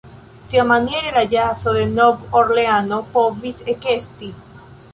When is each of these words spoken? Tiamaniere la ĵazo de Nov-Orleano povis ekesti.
Tiamaniere 0.53 1.11
la 1.17 1.23
ĵazo 1.33 1.75
de 1.77 1.83
Nov-Orleano 1.91 2.99
povis 3.19 3.61
ekesti. 3.77 4.31